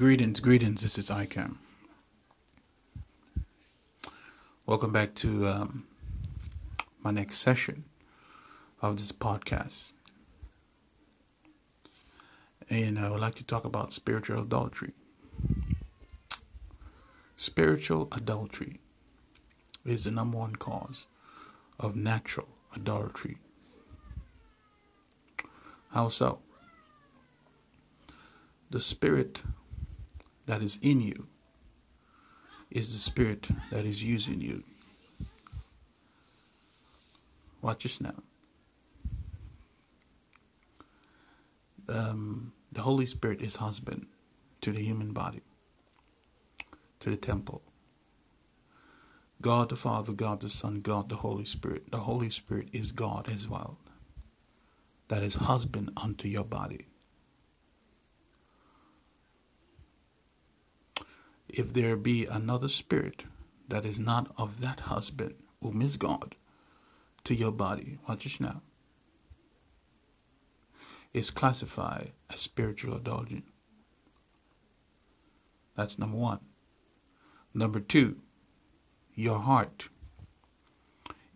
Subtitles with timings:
[0.00, 0.80] Greetings, greetings.
[0.80, 1.56] This is ICAM.
[4.64, 5.86] Welcome back to um,
[7.02, 7.84] my next session
[8.80, 9.92] of this podcast.
[12.70, 14.94] And I would like to talk about spiritual adultery.
[17.36, 18.80] Spiritual adultery
[19.84, 21.08] is the number one cause
[21.78, 23.36] of natural adultery.
[25.90, 26.38] How so?
[28.70, 29.42] The spirit
[30.50, 31.28] that is in you
[32.72, 34.64] is the spirit that is using you.
[37.62, 38.20] Watch this now.
[41.88, 44.08] Um, the Holy Spirit is husband
[44.62, 45.42] to the human body,
[46.98, 47.62] to the temple.
[49.40, 51.92] God the Father, God the Son, God the Holy Spirit.
[51.92, 53.78] The Holy Spirit is God as well.
[55.06, 56.86] That is husband unto your body.
[61.54, 63.24] If there be another spirit
[63.68, 66.36] that is not of that husband, whom is God,
[67.24, 68.62] to your body, watch this now,
[71.12, 73.44] is classified as spiritual adultery.
[75.76, 76.40] That's number one.
[77.54, 78.20] Number two,
[79.14, 79.88] your heart.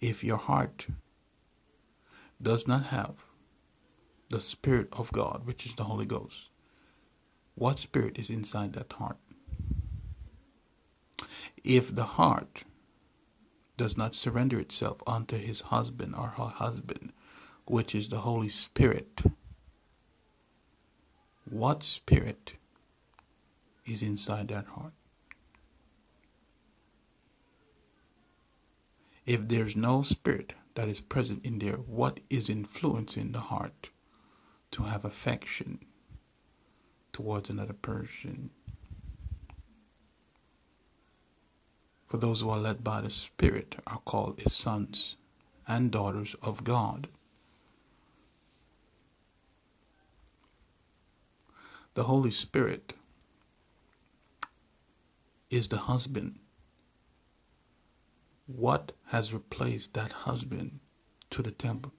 [0.00, 0.86] If your heart
[2.40, 3.24] does not have
[4.30, 6.50] the Spirit of God, which is the Holy Ghost,
[7.54, 9.18] what spirit is inside that heart?
[11.64, 12.64] If the heart
[13.78, 17.12] does not surrender itself unto his husband or her husband,
[17.66, 19.22] which is the Holy Spirit,
[21.48, 22.56] what spirit
[23.86, 24.92] is inside that heart?
[29.24, 33.90] If there's no spirit that is present in there, what is influencing the heart
[34.72, 35.78] to have affection
[37.12, 38.50] towards another person?
[42.14, 45.16] For those who are led by the Spirit are called his sons
[45.66, 47.08] and daughters of God.
[51.94, 52.94] The Holy Spirit
[55.50, 56.38] is the husband.
[58.46, 60.78] What has replaced that husband
[61.30, 61.90] to the temple?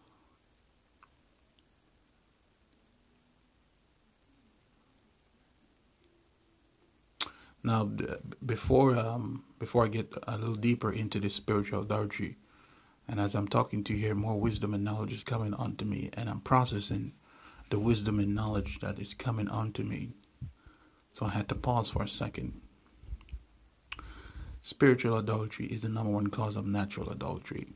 [7.65, 7.89] Now,
[8.45, 12.37] before um, before I get a little deeper into this spiritual adultery,
[13.07, 16.11] and as I'm talking to you here, more wisdom and knowledge is coming onto me,
[16.13, 17.13] and I'm processing
[17.71, 20.11] the wisdom and knowledge that is coming onto me.
[21.11, 22.61] So I had to pause for a second.
[24.61, 27.69] Spiritual adultery is the number one cause of natural adultery.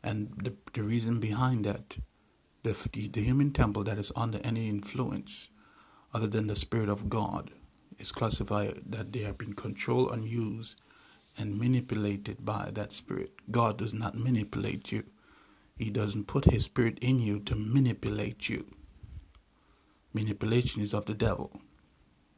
[0.00, 1.96] And the, the reason behind that,
[2.62, 2.76] the,
[3.12, 5.48] the human temple that is under any influence
[6.14, 7.50] other than the Spirit of God
[8.02, 10.80] is classified that they have been controlled and used
[11.38, 13.30] and manipulated by that spirit.
[13.50, 15.04] God does not manipulate you.
[15.78, 18.66] He doesn't put his spirit in you to manipulate you.
[20.12, 21.62] Manipulation is of the devil.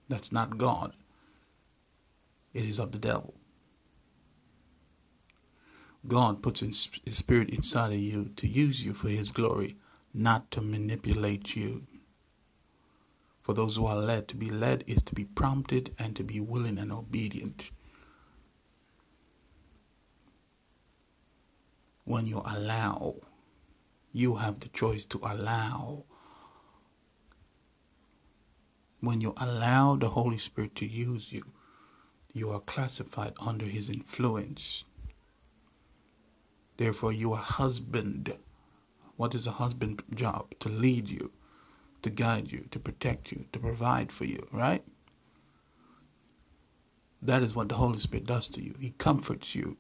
[0.09, 0.93] That's not God.
[2.53, 3.35] It is of the devil.
[6.07, 9.77] God puts his spirit inside of you to use you for his glory,
[10.13, 11.87] not to manipulate you.
[13.45, 16.41] For those who are led, to be led is to be prompted and to be
[16.41, 17.71] willing and obedient.
[22.05, 23.17] When you allow,
[24.13, 26.05] you have the choice to allow.
[29.01, 31.45] When you allow the Holy Spirit to use you,
[32.33, 34.87] you are classified under His influence.
[36.79, 38.39] Therefore, you are husband.
[39.17, 40.55] What is a husband job?
[40.61, 41.31] To lead you
[42.05, 44.85] to guide you, to protect you, to provide for you, right?
[47.21, 48.75] That is what the Holy Spirit does to you.
[48.79, 49.79] He comforts you.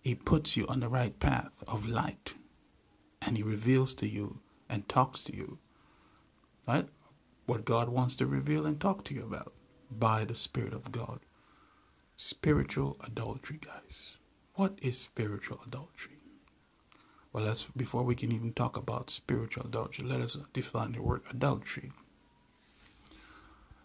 [0.00, 2.34] He puts you on the right path of light
[3.24, 5.58] and he reveals to you and talks to you,
[6.66, 6.88] right?
[7.46, 9.52] What God wants to reveal and talk to you about
[9.90, 11.20] by the Spirit of God.
[12.16, 14.16] Spiritual adultery, guys.
[14.54, 16.21] What is spiritual adultery?
[17.32, 21.22] Well, let's before we can even talk about spiritual adultery, let us define the word
[21.30, 21.90] adultery.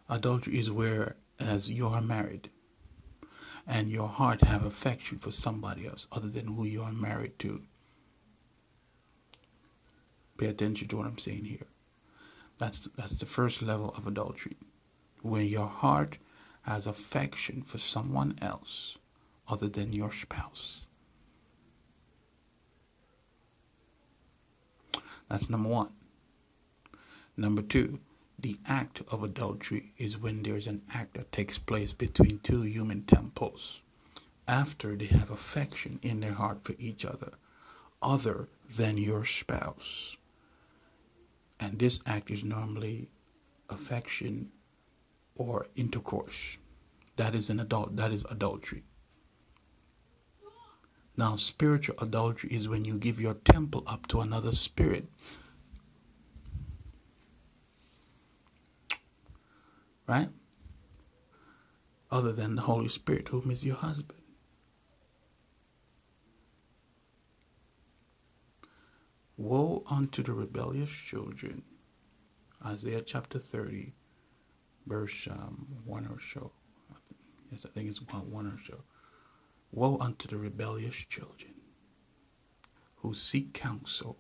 [0.09, 2.49] Adultery is where as you are married
[3.67, 7.61] and your heart have affection for somebody else other than who you are married to.
[10.37, 11.67] Pay attention to what I'm saying here.
[12.57, 14.57] That's that's the first level of adultery.
[15.21, 16.17] When your heart
[16.63, 18.97] has affection for someone else
[19.47, 20.86] other than your spouse.
[25.29, 25.91] That's number one.
[27.35, 27.99] Number two,
[28.39, 33.03] the act of adultery is when there's an act that takes place between two human
[33.03, 33.81] temples
[34.47, 37.33] after they have affection in their heart for each other,
[38.01, 38.47] other
[38.77, 40.17] than your spouse.
[41.59, 43.09] And this act is normally
[43.69, 44.51] affection
[45.35, 46.57] or intercourse.
[47.17, 48.83] That is an adult that is adultery.
[51.17, 55.07] Now spiritual adultery is when you give your temple up to another spirit.
[60.07, 60.29] Right?
[62.11, 64.21] Other than the Holy Spirit, whom is your husband.
[69.35, 71.63] Woe unto the rebellious children.
[72.65, 73.93] Isaiah chapter 30,
[74.85, 76.51] verse um, 1 or so.
[77.51, 78.83] Yes, I think it's 1, 1 or so.
[79.71, 81.53] Woe unto the rebellious children
[82.97, 84.17] who seek counsel,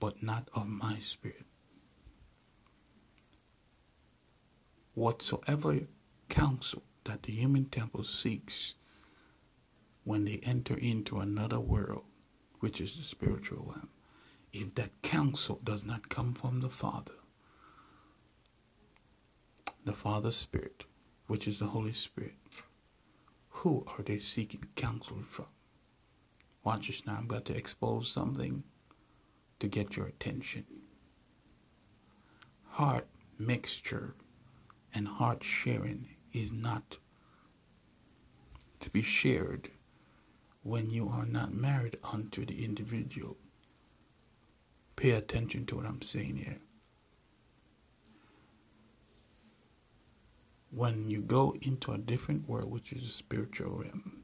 [0.00, 1.46] but not of my spirit.
[4.94, 5.80] Whatsoever
[6.28, 8.74] counsel that the human temple seeks
[10.04, 12.04] when they enter into another world,
[12.60, 13.88] which is the spiritual realm,
[14.52, 17.14] if that counsel does not come from the Father,
[19.84, 20.84] the Father's Spirit,
[21.26, 22.34] which is the Holy Spirit,
[23.62, 25.46] who are they seeking counsel from?
[26.64, 27.14] Watch this now.
[27.18, 28.64] I'm about to expose something
[29.60, 30.64] to get your attention.
[32.70, 33.06] Heart
[33.38, 34.16] mixture
[34.92, 36.98] and heart sharing is not
[38.80, 39.70] to be shared
[40.64, 43.36] when you are not married unto the individual.
[44.96, 46.58] Pay attention to what I'm saying here.
[50.74, 54.22] When you go into a different world, which is a spiritual realm,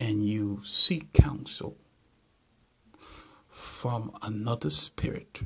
[0.00, 1.76] and you seek counsel
[3.48, 5.42] from another spirit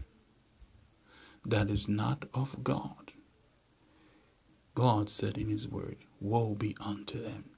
[1.45, 3.13] that is not of God,
[4.75, 7.51] God said in His Word, Woe be unto them.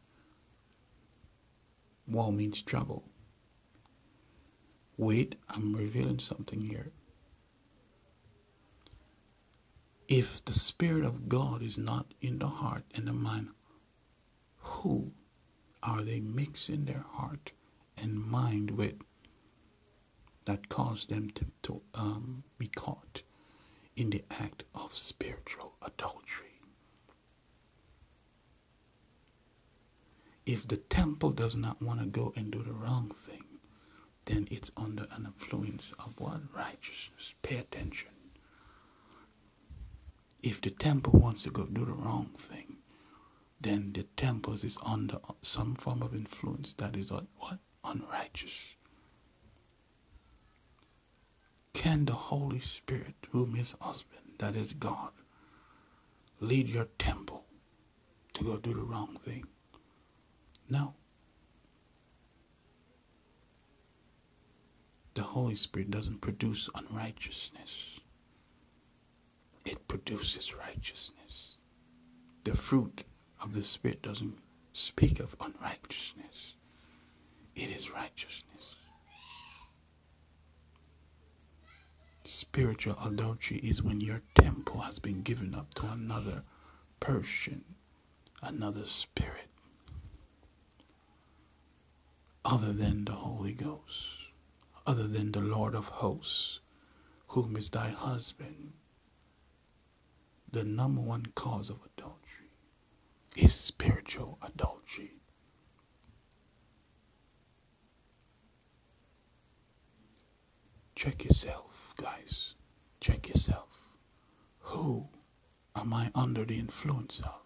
[2.09, 3.05] Woe means trouble.
[5.01, 6.93] Wait, I'm revealing something here.
[10.09, 13.49] If the Spirit of God is not in the heart and the mind,
[14.59, 15.11] who
[15.83, 17.53] are they mixing their heart
[17.97, 18.97] and mind with
[20.45, 23.23] that cause them to, to um, be caught
[23.97, 26.61] in the act of spiritual adultery?
[30.45, 33.45] If the temple does not want to go and do the wrong thing,
[34.31, 36.41] then it's under an influence of what?
[36.55, 37.35] Righteousness.
[37.43, 38.11] Pay attention.
[40.41, 42.77] If the temple wants to go do the wrong thing,
[43.61, 47.59] then the temple is under some form of influence that is uh, what?
[47.85, 48.77] Unrighteous.
[51.73, 55.11] Can the Holy Spirit, whom is husband, that is God,
[56.39, 57.45] lead your temple
[58.35, 59.45] to go do the wrong thing?
[60.69, 60.95] No.
[65.15, 68.01] The Holy Spirit doesn't produce unrighteousness.
[69.65, 71.57] It produces righteousness.
[72.45, 73.05] The fruit
[73.41, 74.39] of the Spirit doesn't
[74.73, 76.57] speak of unrighteousness.
[77.55, 78.77] It is righteousness.
[82.25, 86.45] Spiritual adultery is when your temple has been given up to another
[87.01, 87.65] person,
[88.43, 89.49] another spirit
[92.45, 94.30] other than the Holy Ghost,
[94.91, 96.59] other than the Lord of hosts,
[97.29, 98.73] whom is thy husband.
[100.51, 102.51] The number one cause of adultery
[103.37, 105.13] is spiritual adultery.
[110.97, 112.57] Check yourself, guys.
[112.99, 113.95] Check yourself.
[114.59, 115.07] Who
[115.77, 117.43] am I under the influence of?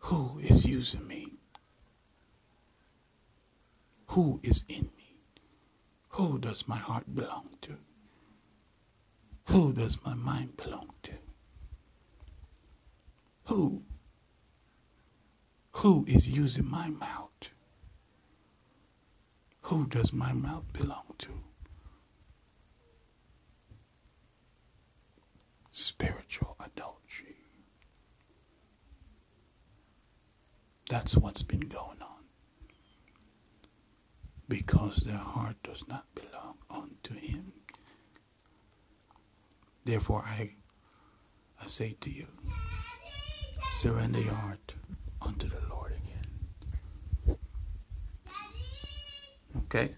[0.00, 1.38] Who is using me?
[4.08, 4.99] Who is in me?
[6.10, 7.76] Who does my heart belong to?
[9.46, 11.12] Who does my mind belong to?
[13.44, 13.82] Who?
[15.72, 17.50] Who is using my mouth?
[19.62, 21.30] Who does my mouth belong to?
[25.70, 27.36] Spiritual adultery.
[30.88, 32.19] That's what's been going on
[34.50, 37.52] because their heart does not belong unto him.
[39.84, 40.50] Therefore, I,
[41.62, 42.26] I say to you,
[43.70, 44.74] surrender your heart
[45.22, 45.92] unto the Lord
[47.26, 47.38] again.
[49.58, 49.90] Okay?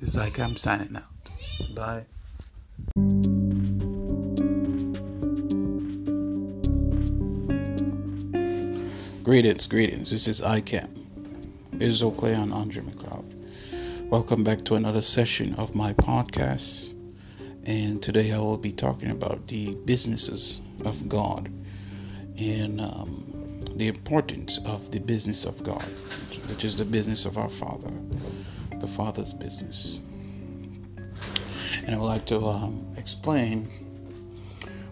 [0.00, 1.30] It's like I'm signing out.
[1.76, 2.04] Bye.
[9.22, 10.10] Greetings, greetings.
[10.10, 10.90] This is ICAM.
[11.74, 13.33] This is Cleon Andre McLeod.
[14.10, 16.92] Welcome back to another session of my podcast.
[17.64, 21.50] And today I will be talking about the businesses of God
[22.36, 25.84] and um, the importance of the business of God,
[26.48, 27.90] which is the business of our Father,
[28.78, 30.00] the Father's business.
[31.86, 33.70] And I would like to um, explain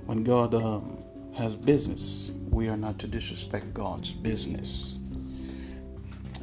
[0.06, 1.04] when God um,
[1.34, 4.96] has business, we are not to disrespect God's business.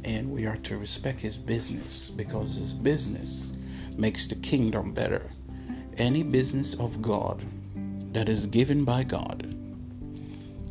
[0.04, 3.52] And we are to respect his business because his business
[3.96, 5.30] makes the kingdom better.
[5.96, 7.44] Any business of God
[8.12, 9.54] that is given by God,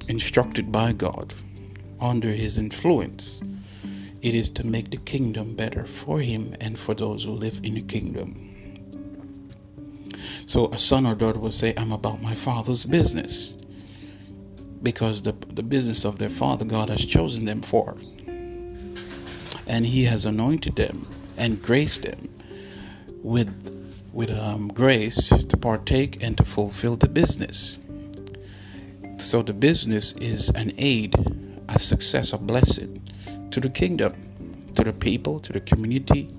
[0.08, 1.34] instructed by God,
[2.02, 3.42] under his influence,
[4.22, 7.76] it is to make the kingdom better for him and for those who live in
[7.76, 8.46] the kingdom.
[10.46, 13.56] So a son or daughter will say, I'm about my father's business
[14.82, 17.98] because the, the business of their father God has chosen them for.
[19.70, 21.08] And he has anointed them
[21.38, 22.28] and graced them
[23.24, 23.50] with,
[24.12, 27.80] with um, grace to partake and to fulfill the business.
[29.18, 31.14] So the business is an aid,
[31.70, 33.02] a success, a blessing
[33.52, 34.14] to the kingdom,
[34.76, 36.30] to the people, to the community,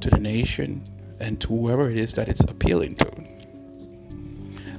[0.00, 0.82] to the nation,
[1.20, 3.10] and to whoever it is that it's appealing to.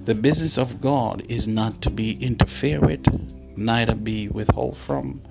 [0.06, 3.06] The business of God is not to be interfered with,
[3.56, 5.22] neither be withheld from,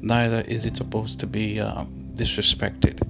[0.00, 3.00] neither is it supposed to be um, disrespected,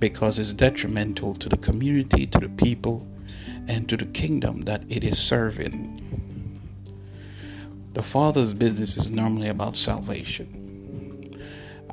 [0.00, 3.06] because it's detrimental to the community, to the people,
[3.66, 6.00] and to the kingdom that it is serving.
[7.94, 11.40] The Father's business is normally about salvation.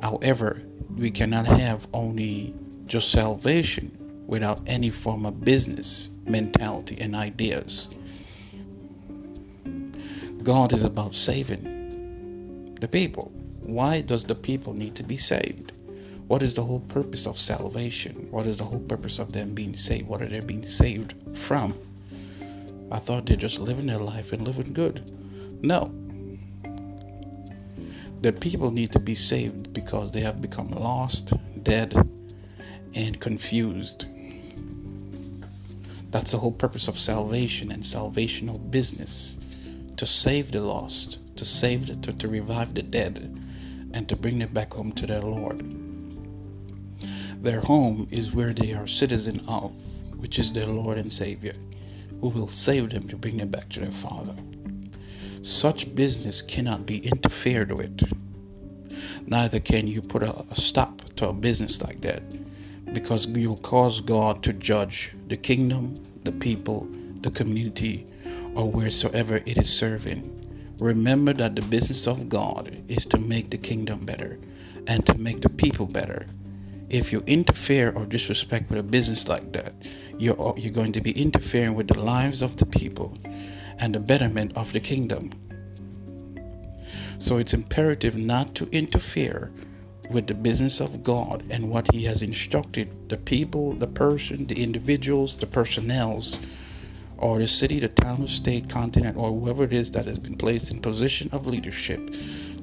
[0.02, 0.62] However,
[0.96, 2.54] we cannot have only
[2.86, 7.88] just salvation without any form of business mentality and ideas.
[10.42, 11.75] God is about saving
[12.80, 13.32] the people.
[13.62, 15.72] Why does the people need to be saved?
[16.28, 18.28] What is the whole purpose of salvation?
[18.30, 20.08] What is the whole purpose of them being saved?
[20.08, 21.74] What are they being saved from?
[22.90, 25.10] I thought they're just living their life and living good.
[25.62, 25.92] No.
[28.22, 31.94] The people need to be saved because they have become lost, dead,
[32.94, 34.06] and confused.
[36.10, 39.38] That's the whole purpose of salvation and salvational business
[39.96, 43.40] to save the lost, to save the, to, to revive the dead,
[43.92, 45.62] and to bring them back home to their Lord.
[47.42, 49.72] Their home is where they are citizen of,
[50.16, 51.54] which is their Lord and Savior,
[52.20, 54.34] who will save them to bring them back to their Father.
[55.42, 58.02] Such business cannot be interfered with.
[59.26, 62.22] Neither can you put a, a stop to a business like that
[62.92, 66.88] because you will cause God to judge the kingdom, the people,
[67.20, 68.06] the community,
[68.54, 70.32] or wheresoever it is serving.
[70.78, 74.38] Remember that the business of God is to make the kingdom better
[74.86, 76.26] and to make the people better.
[76.90, 79.74] If you interfere or disrespect with a business like that,
[80.18, 83.16] you're, you're going to be interfering with the lives of the people
[83.78, 85.32] and the betterment of the kingdom.
[87.18, 89.50] So it's imperative not to interfere
[90.10, 94.62] with the business of God and what He has instructed the people, the person, the
[94.62, 96.40] individuals, the personnels
[97.18, 100.36] or the city, the town, the state, continent, or whoever it is that has been
[100.36, 102.10] placed in position of leadership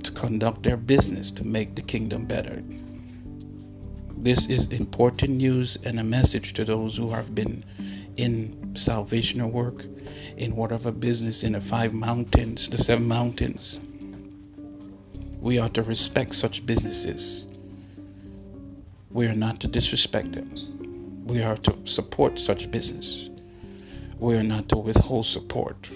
[0.04, 2.64] to conduct their business to make the kingdom better.
[4.18, 7.66] This is important news and a message to those who have been
[8.16, 9.86] in salvational work,
[10.38, 13.82] in whatever business in the five mountains, the seven mountains.
[15.40, 17.46] We are to respect such businesses.
[19.10, 21.26] We are not to disrespect them.
[21.26, 23.30] We are to support such business
[24.20, 25.90] we are not to withhold support.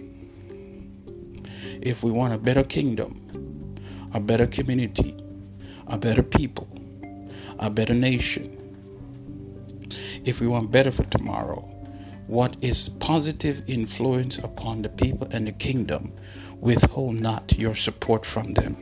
[1.81, 3.75] If we want a better kingdom,
[4.13, 5.15] a better community,
[5.88, 6.67] a better people,
[7.59, 8.53] a better nation,
[10.25, 11.62] if we want better for tomorrow,
[12.27, 16.12] what is positive influence upon the people and the kingdom,
[16.59, 18.75] withhold not your support from them.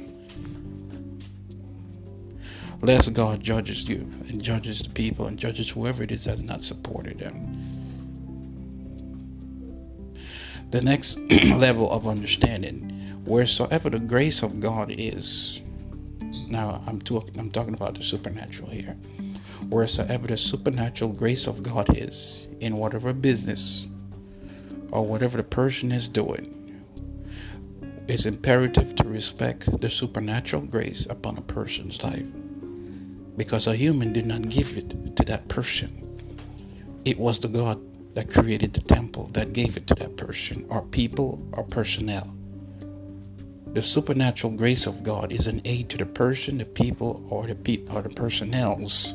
[2.82, 6.63] Lest God judges you and judges the people and judges whoever it is that's not
[6.63, 7.75] supported them.
[10.72, 11.18] The next
[11.56, 12.90] level of understanding
[13.26, 15.62] wheresoever the grace of god is
[16.48, 18.98] now i'm, talk- I'm talking about the supernatural here
[19.70, 23.88] wheresoever the supernatural grace of god is in whatever business
[24.92, 26.52] or whatever the person is doing
[28.08, 32.28] it's imperative to respect the supernatural grace upon a person's life
[33.38, 36.02] because a human did not give it to that person.
[37.04, 37.82] It was the God
[38.16, 42.34] that created the temple that gave it to that person, or people, or personnel.
[43.74, 47.56] The supernatural grace of God is an aid to the person, the people, or the
[47.56, 49.14] pe- or the personnels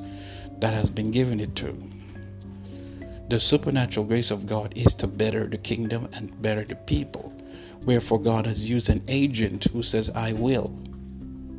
[0.59, 1.75] that has been given it to.
[3.31, 7.33] The supernatural grace of God is to better the kingdom and better the people.
[7.87, 10.71] Wherefore God has used an agent who says, I will.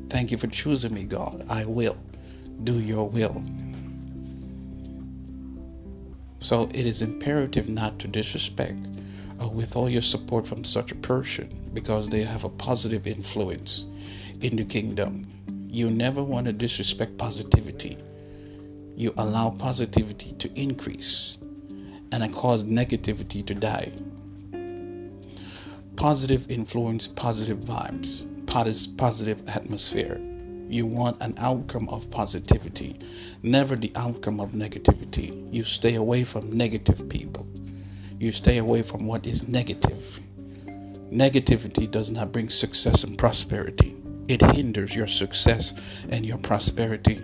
[0.09, 1.43] Thank you for choosing me, God.
[1.49, 1.97] I will
[2.63, 3.41] do your will.
[6.41, 8.79] So it is imperative not to disrespect
[9.39, 13.85] uh, or withhold your support from such a person because they have a positive influence
[14.41, 15.27] in the kingdom.
[15.67, 17.97] You never want to disrespect positivity.
[18.95, 21.37] You allow positivity to increase
[22.11, 23.91] and cause negativity to die.
[25.95, 28.25] Positive influence, positive vibes,
[28.97, 30.19] positive atmosphere.
[30.71, 32.97] You want an outcome of positivity,
[33.43, 35.53] never the outcome of negativity.
[35.53, 37.45] You stay away from negative people.
[38.17, 40.21] You stay away from what is negative.
[41.11, 43.97] Negativity does not bring success and prosperity,
[44.29, 45.73] it hinders your success
[46.07, 47.21] and your prosperity.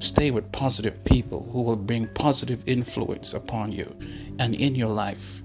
[0.00, 3.96] Stay with positive people who will bring positive influence upon you
[4.38, 5.42] and in your life.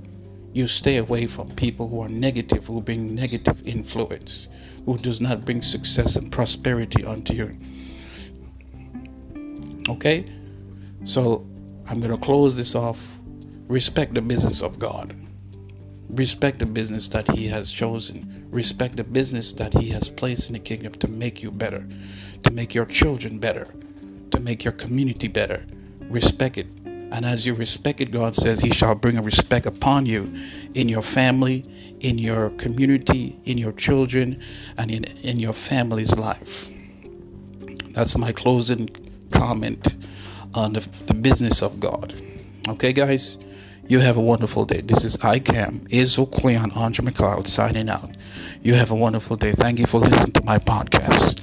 [0.53, 4.50] You stay away from people who are negative, who bring negative influence,
[4.86, 7.57] who does not bring success and prosperity unto you.
[9.89, 10.25] Okay?
[11.05, 11.45] So
[11.88, 13.03] I'm going to close this off.
[13.67, 15.15] Respect the business of God.
[16.10, 18.48] Respect the business that He has chosen.
[18.51, 21.88] Respect the business that He has placed in the kingdom to make you better,
[22.43, 23.67] to make your children better,
[24.29, 25.65] to make your community better.
[26.01, 26.67] Respect it.
[27.13, 30.34] And as you respect it, God says He shall bring a respect upon you
[30.74, 31.63] in your family,
[32.00, 34.41] in your community, in your children,
[34.79, 36.67] and in, in your family's life.
[37.91, 38.89] That's my closing
[39.29, 39.96] comment
[40.55, 42.19] on the, the business of God.
[42.67, 43.38] Okay, guys?
[43.88, 44.82] You have a wonderful day.
[44.82, 48.10] This is ICAM, Israel Cleon, Andre McLeod signing out.
[48.63, 49.52] You have a wonderful day.
[49.52, 51.41] Thank you for listening to my podcast.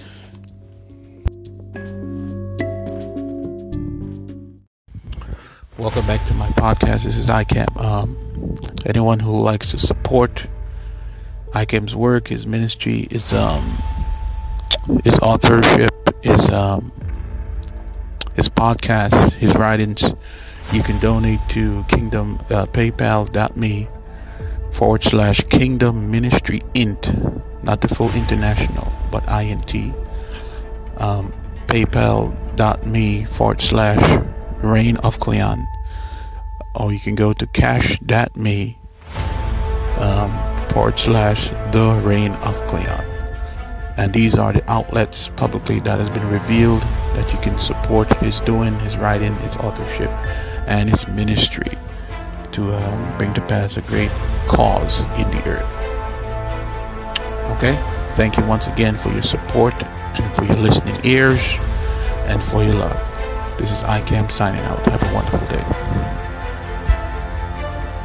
[5.81, 7.05] Welcome back to my podcast.
[7.05, 7.75] This is ICAM.
[7.83, 10.47] Um, anyone who likes to support
[11.55, 13.79] ICAM's work, his ministry, his um,
[15.05, 15.91] his authorship,
[16.23, 16.93] his um,
[18.35, 20.13] his podcast, his writings
[20.71, 23.89] you can donate to Kingdom uh, PayPal.me
[24.75, 27.15] forward slash Kingdom Ministry Int,
[27.65, 29.75] not the full international, but INT.
[30.99, 31.33] Um,
[31.69, 34.30] PayPal.me forward slash
[34.63, 35.67] Reign of Cleon,
[36.75, 38.79] or you can go to cash.me
[39.99, 43.05] um, forward slash The Reign of Cleon.
[43.97, 46.81] And these are the outlets publicly that has been revealed
[47.15, 50.11] that you can support his doing, his writing, his authorship
[50.67, 51.77] and his ministry
[52.53, 54.11] to uh, bring to pass a great
[54.49, 55.75] cause in the earth.
[57.57, 57.77] Okay?
[58.17, 61.41] Thank you once again for your support and for your listening ears
[62.27, 63.10] and for your love.
[63.61, 64.83] This is ICAM signing out.
[64.87, 66.20] Have a wonderful day.